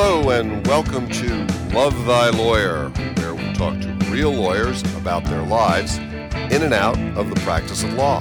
[0.00, 1.44] Hello, and welcome to
[1.74, 6.96] Love Thy Lawyer, where we talk to real lawyers about their lives in and out
[7.16, 8.20] of the practice of law,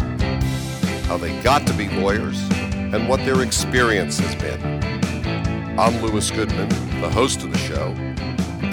[1.06, 2.42] how they got to be lawyers,
[2.74, 5.80] and what their experience has been.
[5.80, 6.68] I'm Lewis Goodman,
[7.00, 7.94] the host of the show,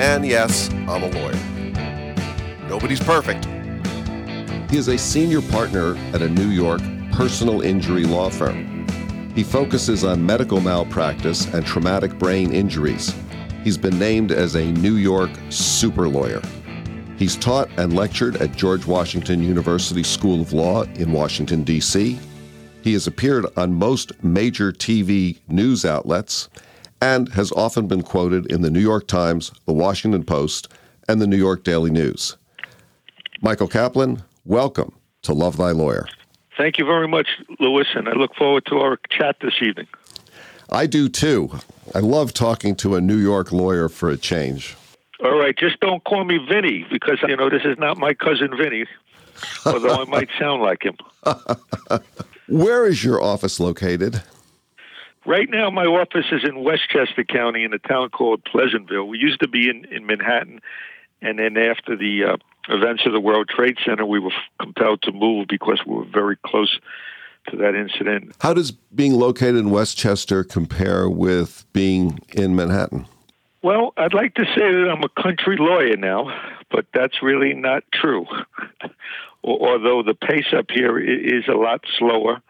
[0.00, 2.70] and yes, I'm a lawyer.
[2.70, 3.44] Nobody's perfect.
[4.70, 6.80] He is a senior partner at a New York
[7.12, 8.73] personal injury law firm.
[9.34, 13.12] He focuses on medical malpractice and traumatic brain injuries.
[13.64, 16.40] He's been named as a New York super lawyer.
[17.16, 22.18] He's taught and lectured at George Washington University School of Law in Washington, D.C.
[22.82, 26.48] He has appeared on most major TV news outlets
[27.00, 30.68] and has often been quoted in the New York Times, the Washington Post,
[31.08, 32.36] and the New York Daily News.
[33.40, 34.92] Michael Kaplen, welcome
[35.22, 36.06] to Love Thy Lawyer.
[36.56, 39.88] Thank you very much, Lewis, and I look forward to our chat this evening.
[40.70, 41.50] I do too.
[41.94, 44.76] I love talking to a New York lawyer for a change.
[45.22, 48.56] All right, just don't call me Vinny because you know this is not my cousin
[48.56, 48.86] Vinny,
[49.66, 50.96] although I might sound like him.
[52.48, 54.22] Where is your office located?
[55.26, 59.08] Right now, my office is in Westchester County in a town called Pleasantville.
[59.08, 60.60] We used to be in, in Manhattan,
[61.22, 62.36] and then after the uh,
[62.68, 66.36] events of the World Trade Center, we were compelled to move because we were very
[66.46, 66.78] close
[67.50, 68.34] to that incident.
[68.40, 73.06] How does being located in Westchester compare with being in Manhattan?
[73.62, 76.26] Well, I'd like to say that I'm a country lawyer now,
[76.70, 78.26] but that's really not true.
[79.44, 82.42] Although the pace up here is a lot slower.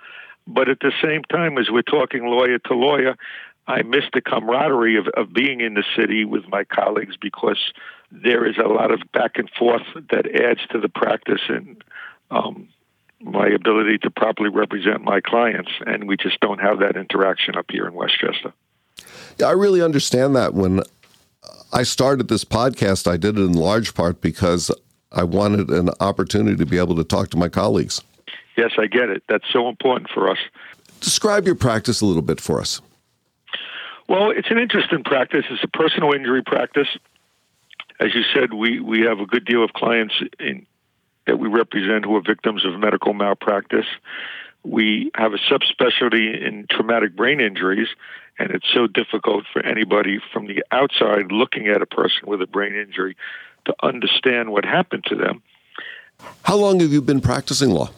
[0.46, 3.16] But at the same time, as we're talking lawyer to lawyer,
[3.66, 7.58] I miss the camaraderie of, of being in the city with my colleagues because
[8.22, 11.82] there is a lot of back and forth that adds to the practice and
[12.30, 12.68] um,
[13.20, 15.70] my ability to properly represent my clients.
[15.86, 18.52] And we just don't have that interaction up here in Westchester.
[19.38, 20.54] Yeah, I really understand that.
[20.54, 20.80] When
[21.72, 24.70] I started this podcast, I did it in large part because
[25.10, 28.00] I wanted an opportunity to be able to talk to my colleagues.
[28.56, 29.24] Yes, I get it.
[29.28, 30.38] That's so important for us.
[31.00, 32.80] Describe your practice a little bit for us.
[34.08, 35.44] Well, it's an interesting practice.
[35.50, 36.88] It's a personal injury practice
[38.00, 40.66] as you said, we, we have a good deal of clients in,
[41.26, 43.86] that we represent who are victims of medical malpractice.
[44.62, 47.88] We have a subspecialty in traumatic brain injuries,
[48.38, 52.46] and it's so difficult for anybody from the outside looking at a person with a
[52.46, 53.16] brain injury
[53.66, 55.42] to understand what happened to them.
[56.44, 57.90] How long have you been practicing law?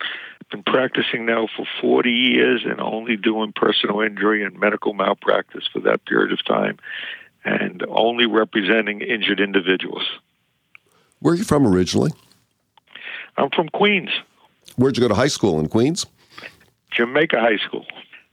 [0.00, 5.68] I've been practicing now for 40 years and only doing personal injury and medical malpractice
[5.72, 6.78] for that period of time
[7.44, 10.04] and only representing injured individuals.
[11.20, 12.12] Where are you from originally?
[13.36, 14.10] I'm from Queens.
[14.76, 16.06] Where'd you go to high school in Queens?
[16.90, 17.86] Jamaica High School.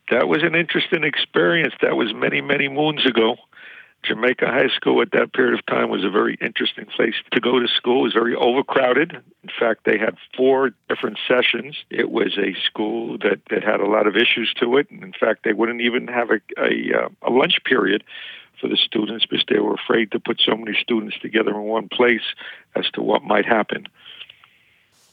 [0.10, 1.74] That was an interesting experience.
[1.82, 3.36] That was many, many moons ago.
[4.04, 7.60] Jamaica High School at that period of time was a very interesting place to go
[7.60, 8.02] to school.
[8.02, 9.12] It was very overcrowded.
[9.12, 11.76] In fact, they had four different sessions.
[11.90, 14.90] It was a school that, that had a lot of issues to it.
[14.90, 18.04] And in fact, they wouldn't even have a, a, uh, a lunch period
[18.60, 21.90] for the students because they were afraid to put so many students together in one
[21.90, 22.22] place
[22.76, 23.88] as to what might happen.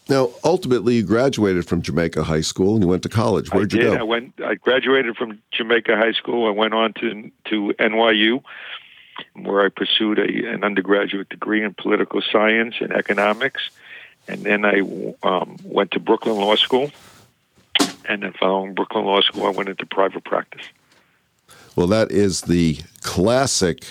[0.09, 3.51] Now, ultimately, you graduated from Jamaica High School and you went to college.
[3.51, 3.93] Where'd I you did.
[3.95, 4.01] go?
[4.01, 4.35] I went.
[4.45, 6.47] I graduated from Jamaica High School.
[6.47, 8.43] I went on to to NYU,
[9.35, 13.71] where I pursued a, an undergraduate degree in political science and economics,
[14.29, 14.81] and then I
[15.23, 16.91] um, went to Brooklyn Law School.
[18.07, 20.67] And then, following Brooklyn Law School, I went into private practice.
[21.75, 22.81] Well, that is the
[23.15, 23.85] classic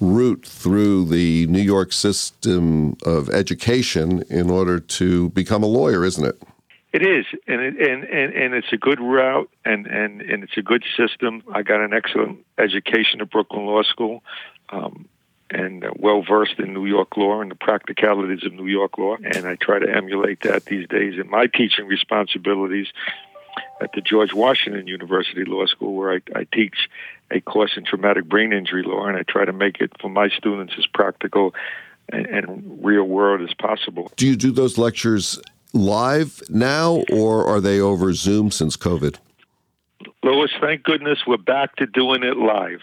[0.00, 6.26] route through the New York system of education in order to become a lawyer, isn't
[6.26, 6.42] it?
[6.92, 10.56] It is, and it, and, and and it's a good route, and, and and it's
[10.56, 11.44] a good system.
[11.52, 14.24] I got an excellent education at Brooklyn Law School,
[14.70, 15.08] um,
[15.50, 19.16] and uh, well versed in New York law and the practicalities of New York law.
[19.22, 22.88] And I try to emulate that these days in my teaching responsibilities
[23.80, 26.88] at the George Washington University Law School, where I, I teach
[27.30, 30.28] a course in traumatic brain injury law, and I try to make it for my
[30.28, 31.54] students as practical
[32.10, 34.10] and, and real world as possible.
[34.16, 35.40] Do you do those lectures
[35.72, 39.16] live now, or are they over Zoom since COVID?
[40.22, 42.80] Lewis, thank goodness we're back to doing it live.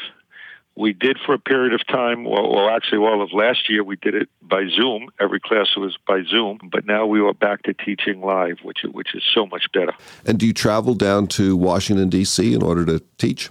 [0.77, 3.95] We did for a period of time, well, well, actually, all of last year, we
[3.95, 5.07] did it by Zoom.
[5.21, 9.15] Every class was by Zoom, but now we are back to teaching live, which which
[9.15, 9.94] is so much better.
[10.25, 12.53] And do you travel down to Washington D.C.
[12.53, 13.50] in order to teach?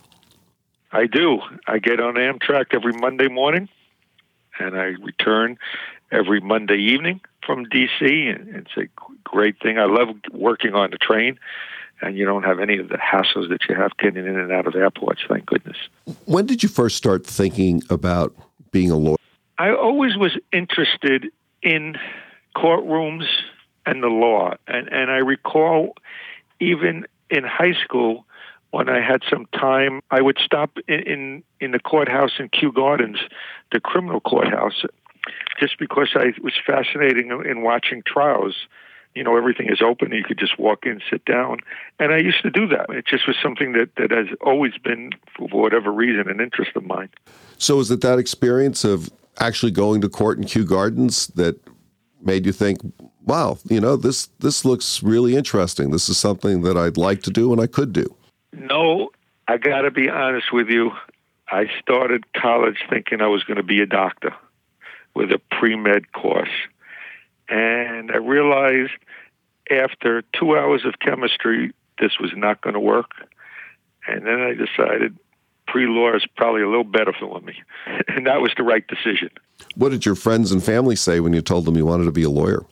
[0.94, 1.40] I do.
[1.66, 3.68] I get on Amtrak every Monday morning,
[4.58, 5.58] and I return
[6.12, 8.28] every Monday evening from D.C.
[8.28, 8.88] And it's a
[9.24, 9.78] great thing.
[9.78, 11.38] I love working on the train
[12.00, 14.66] and you don't have any of the hassles that you have getting in and out
[14.66, 15.22] of airports.
[15.28, 15.76] Thank goodness.
[16.26, 18.34] When did you first start thinking about
[18.70, 19.16] being a lawyer?
[19.58, 21.30] I always was interested
[21.62, 21.96] in
[22.56, 23.26] courtrooms
[23.86, 25.94] and the law, and and I recall
[26.60, 28.26] even in high school
[28.74, 32.72] when I had some time, I would stop in, in, in the courthouse in Kew
[32.72, 33.18] Gardens,
[33.70, 34.82] the criminal courthouse,
[35.60, 38.66] just because I was fascinated in watching trials.
[39.14, 40.10] You know, everything is open.
[40.10, 41.58] You could just walk in, sit down.
[42.00, 42.90] And I used to do that.
[42.90, 46.84] It just was something that, that has always been, for whatever reason, an interest of
[46.84, 47.10] mine.
[47.58, 51.60] So, is it that experience of actually going to court in Kew Gardens that
[52.20, 52.80] made you think,
[53.22, 55.92] wow, you know, this, this looks really interesting.
[55.92, 58.16] This is something that I'd like to do and I could do?
[58.64, 59.10] No,
[59.46, 60.92] I got to be honest with you.
[61.48, 64.34] I started college thinking I was going to be a doctor
[65.14, 66.48] with a pre med course.
[67.48, 68.92] And I realized
[69.70, 73.10] after two hours of chemistry, this was not going to work.
[74.06, 75.18] And then I decided
[75.66, 77.62] pre law is probably a little better for me.
[78.08, 79.30] And that was the right decision.
[79.74, 82.22] What did your friends and family say when you told them you wanted to be
[82.22, 82.64] a lawyer?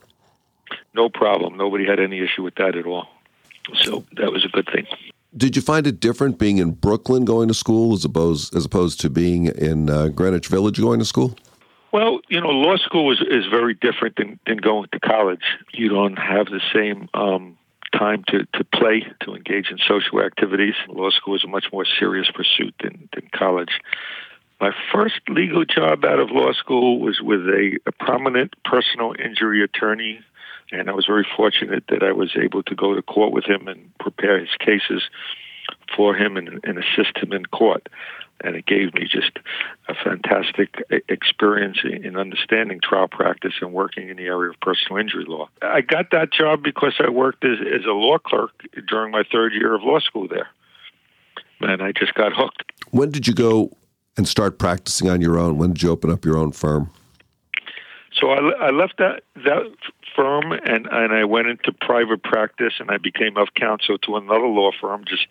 [0.94, 1.56] No problem.
[1.56, 3.09] Nobody had any issue with that at all.
[3.75, 4.87] So that was a good thing.
[5.34, 9.00] Did you find it different being in Brooklyn going to school as opposed as opposed
[9.00, 11.34] to being in uh, Greenwich Village going to school?
[11.90, 15.44] Well, you know, law school is is very different than, than going to college.
[15.73, 17.56] You don't have the same um,
[17.93, 20.75] time to, to play, to engage in social activities.
[20.88, 23.81] Law school is a much more serious pursuit than, than college.
[24.61, 29.62] My first legal job out of law school was with a, a prominent personal injury
[29.64, 30.20] attorney
[30.73, 33.69] and I was very fortunate that I was able to go to court with him
[33.69, 35.03] and prepare his cases
[35.95, 37.89] for him and, and assist him in court.
[38.45, 39.39] And it gave me just
[39.89, 45.25] a fantastic experience in understanding trial practice and working in the area of personal injury
[45.29, 45.49] law.
[45.61, 48.51] I got that job because I worked as, as a law clerk
[48.89, 50.49] during my third year of law school there.
[51.61, 52.65] And I just got hooked.
[52.91, 53.71] When did you go
[54.17, 55.59] and start practicing on your own?
[55.59, 56.91] When did you open up your own firm?
[58.13, 59.73] So I, I left that that
[60.14, 64.47] firm and and I went into private practice and I became of counsel to another
[64.47, 65.26] law firm just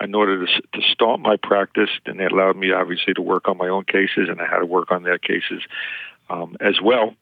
[0.00, 1.90] in order to to start my practice.
[2.06, 4.66] And they allowed me obviously to work on my own cases and I had to
[4.66, 5.62] work on their cases
[6.28, 7.14] um, as well.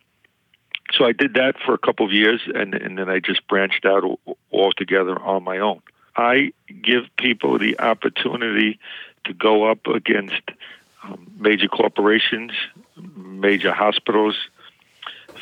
[0.93, 3.85] So I did that for a couple of years and and then I just branched
[3.85, 4.05] out
[4.53, 5.81] altogether on my own.
[6.17, 6.53] I
[6.83, 8.79] give people the opportunity
[9.25, 10.43] to go up against
[11.03, 12.53] um, major corporations,
[13.17, 14.37] major hospitals,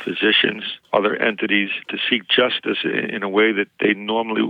[0.04, 4.42] physicians, other entities to seek justice in a way that they normally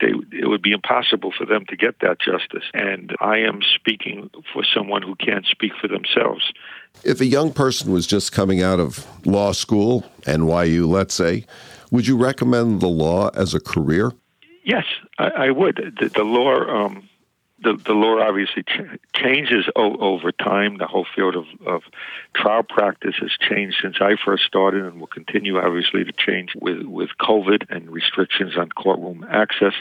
[0.00, 2.64] they it would be impossible for them to get that justice.
[2.74, 6.52] And I am speaking for someone who can't speak for themselves.
[7.04, 11.44] If a young person was just coming out of law school, NYU, let's say,
[11.90, 14.12] would you recommend the law as a career?
[14.64, 14.84] Yes,
[15.18, 15.96] I, I would.
[16.00, 16.86] The, the law.
[16.86, 17.08] Um,
[17.62, 20.78] the, the law obviously ch- changes o- over time.
[20.78, 21.82] The whole field of, of
[22.34, 26.82] trial practice has changed since I first started and will continue, obviously, to change with,
[26.82, 29.74] with COVID and restrictions on courtroom access.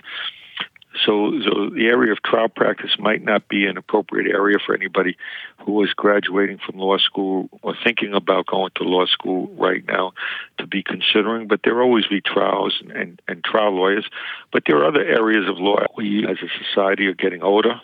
[1.09, 5.17] So, so the area of trial practice might not be an appropriate area for anybody
[5.65, 10.13] who is graduating from law school or thinking about going to law school right now
[10.59, 11.47] to be considering.
[11.47, 14.07] But there will always be trials and, and, and trial lawyers.
[14.53, 15.79] But there are other areas of law.
[15.97, 17.81] We, as a society, are getting older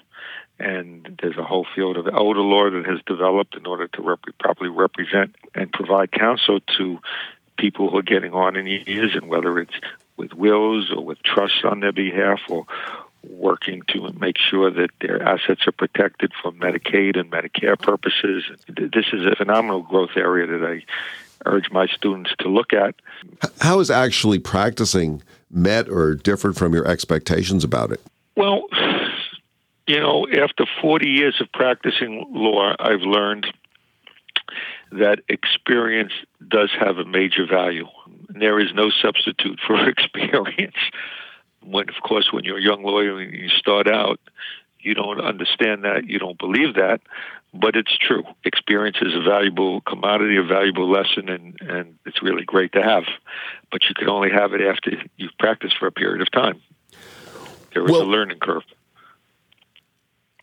[0.60, 4.38] and there's a whole field of elder law that has developed in order to rep-
[4.40, 7.00] properly represent and provide counsel to
[7.58, 9.74] people who are getting on in years, and whether it's
[10.18, 12.66] with wills or with trusts on their behalf or
[13.30, 18.44] working to make sure that their assets are protected for Medicaid and Medicare purposes.
[18.68, 20.84] This is a phenomenal growth area that I
[21.46, 22.96] urge my students to look at.
[23.62, 28.02] How is actually practicing met or different from your expectations about it?
[28.36, 28.68] Well,
[29.88, 33.48] you know, after 40 years of practicing law, I've learned
[34.92, 36.14] that experience
[36.48, 37.88] does have a major value.
[38.30, 40.76] There is no substitute for experience.
[41.66, 44.20] When, of course, when you're a young lawyer and you start out,
[44.80, 47.02] you don't understand that, you don't believe that,
[47.54, 48.24] but it's true.
[48.44, 53.04] Experience is a valuable commodity, a valuable lesson, and, and it's really great to have.
[53.72, 56.62] But you can only have it after you've practiced for a period of time.
[57.74, 58.64] There is well, a learning curve.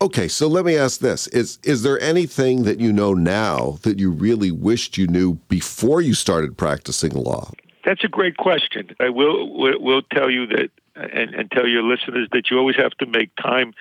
[0.01, 3.99] Okay, so let me ask this: is is there anything that you know now that
[3.99, 7.51] you really wished you knew before you started practicing law?
[7.85, 8.93] That's a great question.
[8.99, 12.75] I will will, will tell you that, and, and tell your listeners that you always
[12.75, 13.73] have to make time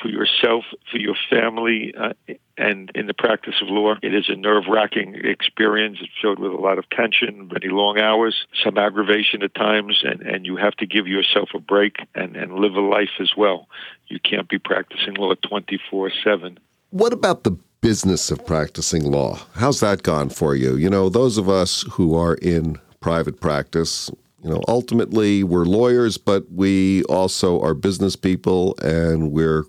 [0.00, 2.12] for yourself, for your family, uh,
[2.56, 3.94] and in the practice of law.
[4.02, 5.98] It is a nerve wracking experience.
[6.00, 10.22] It's filled with a lot of tension, many long hours, some aggravation at times, and,
[10.22, 13.68] and you have to give yourself a break and, and live a life as well.
[14.06, 16.58] You can't be practicing law 24 7.
[16.90, 19.38] What about the business of practicing law?
[19.54, 20.76] How's that gone for you?
[20.76, 24.10] You know, those of us who are in private practice,
[24.42, 29.64] you know, ultimately we're lawyers, but we also are business people and we're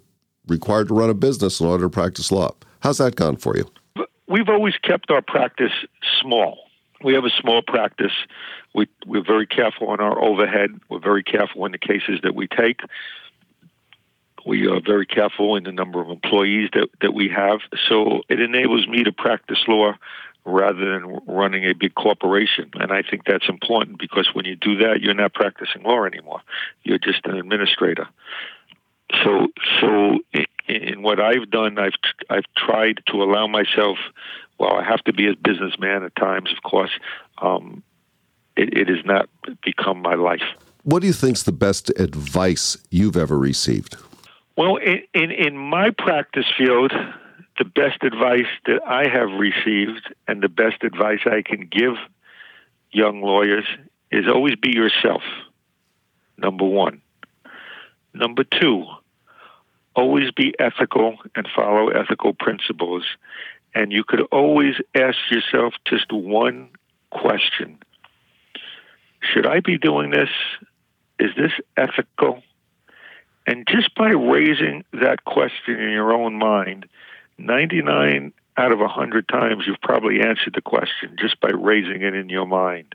[0.47, 2.53] required to run a business in order to practice law.
[2.81, 3.69] How's that gone for you?
[4.27, 5.71] We've always kept our practice
[6.21, 6.59] small.
[7.03, 8.11] We have a small practice.
[8.75, 10.79] We, we're very careful on our overhead.
[10.89, 12.81] We're very careful in the cases that we take.
[14.45, 17.59] We are very careful in the number of employees that, that we have.
[17.87, 19.93] So it enables me to practice law
[20.49, 22.71] rather than running a big corporation.
[22.75, 26.41] And I think that's important because when you do that, you're not practicing law anymore.
[26.83, 28.07] You're just an administrator.
[29.23, 29.47] So,
[29.79, 31.93] so in, in what I've done, I've
[32.29, 33.97] I've tried to allow myself.
[34.59, 36.91] Well, I have to be a businessman at times, of course.
[37.41, 37.81] Um,
[38.55, 39.29] it, it has not
[39.63, 40.43] become my life.
[40.83, 43.95] What do you think's the best advice you've ever received?
[44.57, 46.91] Well, in, in, in my practice field,
[47.59, 51.95] the best advice that I have received and the best advice I can give
[52.91, 53.65] young lawyers
[54.11, 55.21] is always be yourself,
[56.37, 57.01] number one.
[58.13, 58.85] Number two,
[59.93, 63.03] always be ethical and follow ethical principles.
[63.75, 66.69] And you could always ask yourself just one
[67.11, 67.77] question
[69.21, 70.29] Should I be doing this?
[71.19, 72.41] Is this ethical?
[73.45, 76.87] And just by raising that question in your own mind,
[77.39, 82.29] 99 out of 100 times you've probably answered the question just by raising it in
[82.29, 82.93] your mind.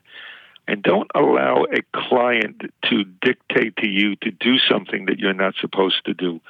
[0.66, 5.54] And don't allow a client to dictate to you to do something that you're not
[5.60, 6.40] supposed to do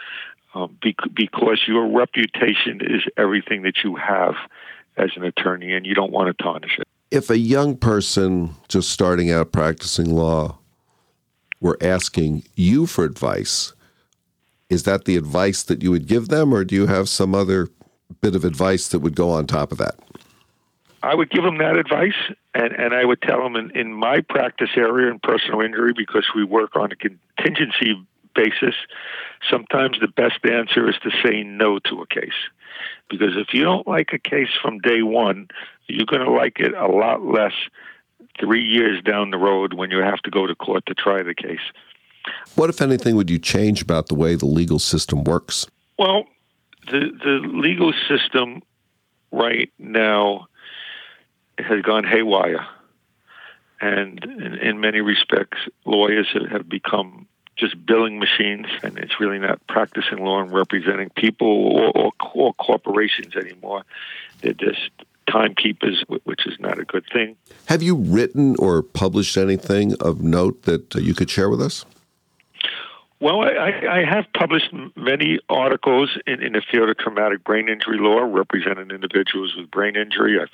[0.55, 4.35] um, because your reputation is everything that you have
[4.97, 6.87] as an attorney and you don't want to tarnish it.
[7.11, 10.59] If a young person just starting out practicing law
[11.61, 13.73] were asking you for advice,
[14.69, 17.69] is that the advice that you would give them, or do you have some other
[18.25, 19.97] bit of advice that would go on top of that?
[21.03, 22.17] I would give them that advice,
[22.55, 26.25] and, and I would tell them in, in my practice area in personal injury, because
[26.35, 27.95] we work on a contingency
[28.35, 28.75] basis,
[29.51, 32.41] sometimes the best answer is to say no to a case.
[33.11, 35.49] Because if you don't like a case from day one,
[35.87, 37.53] you're going to like it a lot less
[38.41, 41.35] three years down the road when you have to go to court to try the
[41.35, 41.61] case.
[42.55, 45.67] What, if anything, would you change about the way the legal system works?
[45.99, 46.25] Well,
[46.87, 48.63] the the legal system
[49.31, 50.47] right now
[51.59, 52.67] has gone haywire,
[53.81, 57.27] and in, in many respects, lawyers have become
[57.57, 62.55] just billing machines, and it's really not practicing law and representing people or, or, or
[62.55, 63.85] corporations anymore.
[64.41, 64.91] They're just
[65.31, 67.37] timekeepers, which is not a good thing.
[67.67, 71.85] Have you written or published anything of note that uh, you could share with us?
[73.25, 77.97] Well, I, I have published many articles in, in the field of traumatic brain injury
[77.99, 80.39] law, representing individuals with brain injury.
[80.39, 80.51] I've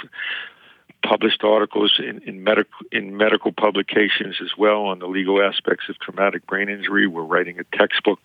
[1.02, 5.98] published articles in, in, medical in medical publications as well on the legal aspects of
[5.98, 7.08] traumatic brain injury.
[7.08, 8.20] We're writing a textbook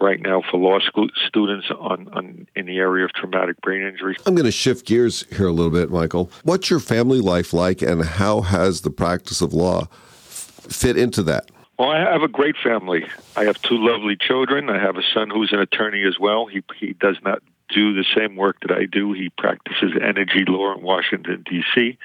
[0.00, 4.16] right now for law school students on, on in the area of traumatic brain injury.
[4.26, 6.32] I'm going to shift gears here a little bit, Michael.
[6.42, 11.48] What's your family life like, and how has the practice of law fit into that?
[11.82, 13.06] Well, I have a great family.
[13.34, 14.70] I have two lovely children.
[14.70, 16.46] I have a son who's an attorney as well.
[16.46, 17.42] He he does not
[17.74, 19.12] do the same work that I do.
[19.12, 21.98] He practices energy law in Washington D.C.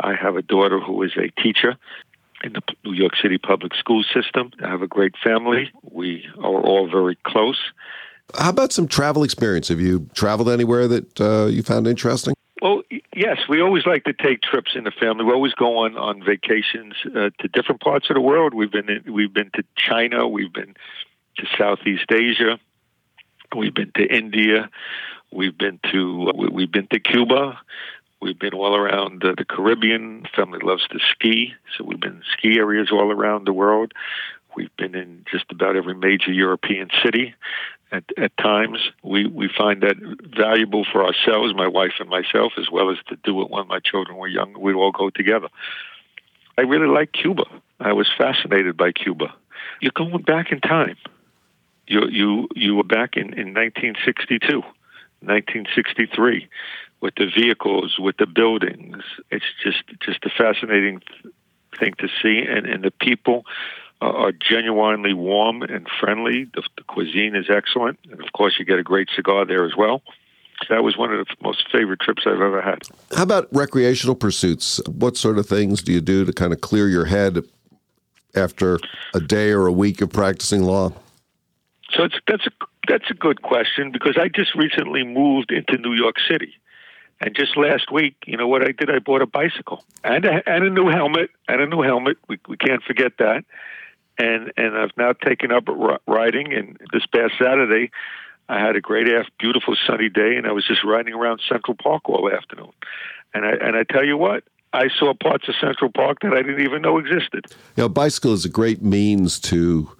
[0.00, 1.76] I have a daughter who is a teacher
[2.42, 4.50] in the New York City public school system.
[4.60, 5.70] I have a great family.
[5.84, 7.60] We are all very close.
[8.36, 9.68] How about some travel experience?
[9.68, 12.34] Have you traveled anywhere that uh, you found interesting?
[12.62, 12.82] Well,
[13.14, 15.24] yes, we always like to take trips in the family.
[15.24, 18.54] We always go on on vacations uh, to different parts of the world.
[18.54, 20.74] We've been in, we've been to China, we've been
[21.36, 22.58] to Southeast Asia,
[23.54, 24.70] we've been to India,
[25.30, 27.60] we've been to we've been to Cuba,
[28.22, 30.26] we've been all around uh, the Caribbean.
[30.34, 33.92] Family loves to ski, so we've been in ski areas all around the world.
[34.56, 37.34] We've been in just about every major European city
[37.92, 38.78] at, at times.
[39.02, 39.96] We, we find that
[40.36, 43.80] valuable for ourselves, my wife and myself, as well as to do it when my
[43.80, 44.58] children were young.
[44.58, 45.48] We'd all go together.
[46.58, 47.44] I really like Cuba.
[47.80, 49.34] I was fascinated by Cuba.
[49.80, 50.96] You're going back in time.
[51.86, 56.48] You you you were back in, in 1962, 1963,
[57.00, 59.04] with the vehicles, with the buildings.
[59.30, 61.02] It's just just a fascinating
[61.78, 63.44] thing to see, and and the people
[64.02, 66.44] Uh, are genuinely warm and friendly.
[66.54, 69.74] The, the cuisine is excellent, and of course, you get a great cigar there as
[69.74, 70.02] well.
[70.68, 72.82] That was one of the most favorite trips I've ever had.
[73.16, 74.80] How about recreational pursuits?
[74.86, 77.42] What sort of things do you do to kind of clear your head
[78.34, 78.78] after
[79.14, 80.92] a day or a week of practicing law?
[81.92, 82.50] So it's, that's a
[82.88, 86.54] that's a good question because I just recently moved into New York City.
[87.20, 88.90] And just last week, you know what I did?
[88.90, 92.18] I bought a bicycle and a, and a new helmet and a new helmet.
[92.28, 93.44] We, we can't forget that.
[94.18, 95.64] And and I've now taken up
[96.06, 96.52] riding.
[96.52, 97.90] And this past Saturday,
[98.48, 99.08] I had a great,
[99.38, 102.72] beautiful sunny day, and I was just riding around Central Park all afternoon.
[103.34, 106.42] And I and I tell you what, I saw parts of Central Park that I
[106.42, 107.46] didn't even know existed.
[107.76, 109.90] You know, bicycle is a great means to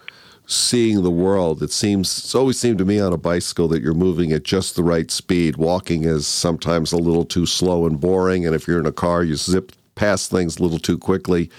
[0.47, 1.63] seeing the world.
[1.63, 4.77] It seems it's always seemed to me on a bicycle that you're moving at just
[4.77, 5.57] the right speed.
[5.57, 9.25] Walking is sometimes a little too slow and boring, and if you're in a car,
[9.25, 11.51] you zip past things a little too quickly.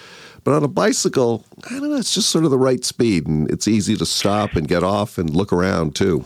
[0.47, 3.51] But on a bicycle, I don't know, it's just sort of the right speed, and
[3.51, 6.23] it's easy to stop and get off and look around too.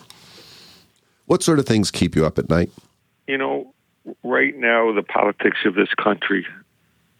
[1.26, 2.70] What sort of things keep you up at night?
[3.26, 3.74] You know,
[4.22, 6.46] right now the politics of this country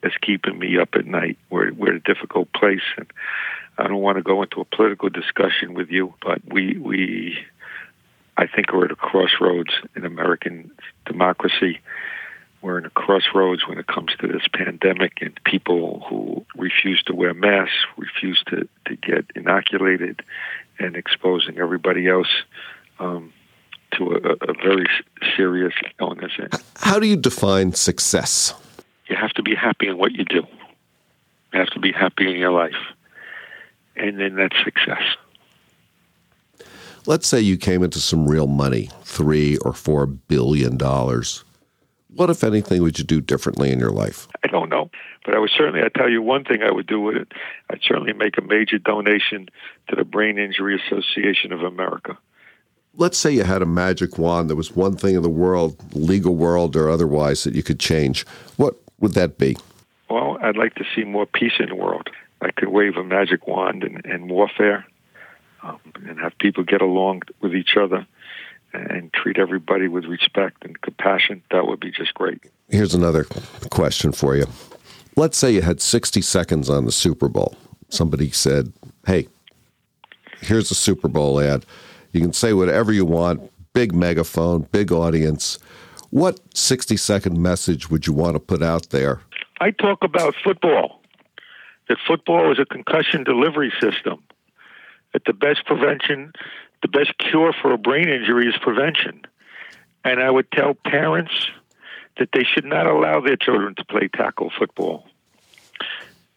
[0.04, 1.40] is keeping me up at night.
[1.50, 3.12] We're we're a difficult place, and
[3.80, 7.36] I don't want to go into a political discussion with you, but we we
[8.38, 10.70] I think we're at a crossroads in American
[11.08, 11.80] democracy.
[12.62, 17.16] We're in a crossroads when it comes to this pandemic and people who refuse to
[17.16, 20.22] wear masks, refuse to, to get inoculated,
[20.80, 22.30] and exposing everybody else
[23.00, 23.34] um,
[23.98, 24.86] to a, a very
[25.36, 26.34] serious illness.
[26.78, 28.54] How do you define success?
[29.08, 30.44] You have to be happy in what you do.
[31.54, 32.76] You have to be happy in your life
[33.96, 35.04] and then that's success.
[37.06, 41.44] Let's say you came into some real money, three or four billion dollars.
[42.14, 44.28] What, if anything, would you do differently in your life?
[44.44, 44.90] I don't know,
[45.26, 45.82] but I would certainly.
[45.82, 47.32] I tell you one thing I would do with it.
[47.70, 49.48] I'd certainly make a major donation
[49.90, 52.18] to the Brain Injury Association of America.
[52.98, 54.50] Let's say you had a magic wand.
[54.50, 58.26] There was one thing in the world, legal world or otherwise, that you could change.
[58.58, 59.56] What would that be?
[60.10, 62.10] Well, I'd like to see more peace in the world.
[62.42, 64.86] I could wave a magic wand in, in warfare
[65.64, 68.06] um, and have people get along with each other
[68.74, 72.42] and treat everybody with respect and compassion, that would be just great.
[72.70, 73.26] Here's another
[73.70, 74.46] question for you.
[75.16, 77.56] Let's say you had 60 seconds on the Super Bowl.
[77.90, 78.72] Somebody said,
[79.06, 79.28] Hey,
[80.40, 81.66] here's a Super Bowl ad.
[82.14, 85.60] You can say whatever you want, big megaphone, big audience.
[86.10, 89.22] What 60 second message would you want to put out there?
[89.60, 91.02] I talk about football
[91.92, 94.24] that football is a concussion delivery system.
[95.12, 96.32] That the best prevention,
[96.82, 99.22] the best cure for a brain injury is prevention.
[100.04, 101.50] And I would tell parents
[102.18, 105.06] that they should not allow their children to play tackle football.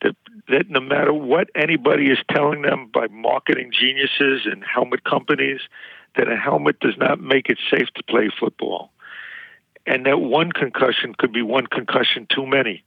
[0.02, 0.16] That,
[0.48, 5.60] that no matter what anybody is telling them by marketing geniuses and helmet companies,
[6.16, 8.90] that a helmet does not make it safe to play football.
[9.86, 12.84] And that one concussion could be one concussion too many.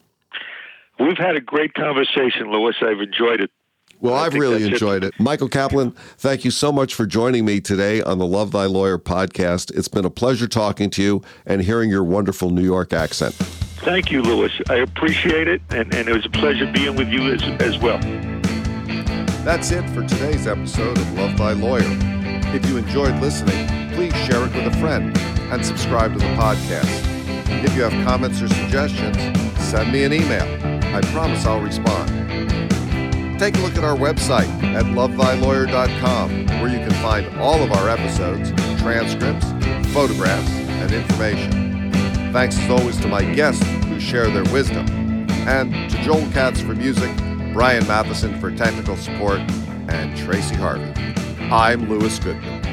[1.00, 2.76] We've had a great conversation, Lewis.
[2.82, 3.52] I've enjoyed it.
[4.00, 5.14] Well, I've really enjoyed it.
[5.14, 5.20] it.
[5.20, 8.98] Michael Kaplen, thank you so much for joining me today on the Love Thy Lawyer
[8.98, 9.72] podcast.
[9.78, 13.34] It's been a pleasure talking to you and hearing your wonderful New York accent.
[13.84, 14.54] Thank you, Lewis.
[14.70, 18.00] I appreciate it, and, and it was a pleasure being with you as, as well.
[19.44, 21.84] That's it for today's episode of Love Thy Lawyer.
[22.56, 27.04] If you enjoyed listening, please share it with a friend and subscribe to the podcast.
[27.66, 29.18] If you have comments or suggestions,
[29.62, 30.48] send me an email.
[30.96, 32.08] I promise I'll respond.
[33.38, 37.90] Take a look at our website at lovethylawyer.com, where you can find all of our
[37.90, 39.46] episodes transcripts,
[39.94, 41.73] photographs, and information.
[42.34, 44.88] Thanks as always to my guests who share their wisdom,
[45.48, 47.16] and to Joel Katz for music,
[47.54, 49.40] Brian Matheson for technical support,
[49.88, 50.92] and Tracy Harvey.
[51.52, 52.64] I'm Lewis Goodman.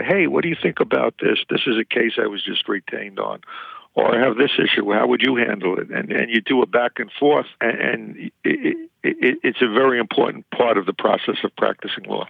[0.00, 1.38] Hey, what do you think about this?
[1.48, 3.40] This is a case I was just retained on.
[3.98, 4.92] Or I have this issue.
[4.92, 5.90] How would you handle it?
[5.90, 9.66] And and you do a back and forth, and, and it, it, it, it's a
[9.66, 12.28] very important part of the process of practicing law.